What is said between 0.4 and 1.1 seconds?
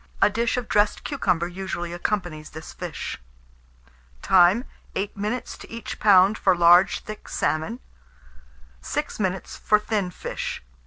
of dressed